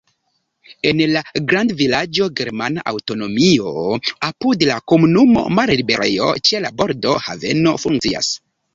En 0.91 1.01
la 1.09 1.21
grandvilaĝo 1.51 2.29
germana 2.39 2.87
aŭtonomio, 2.93 3.75
apud 4.31 4.67
la 4.73 4.81
komunumo 4.95 5.47
malliberejo, 5.61 6.35
ĉe 6.51 6.67
la 6.69 6.77
bordo 6.83 7.19
haveno 7.31 7.81
funkcias. 7.87 8.37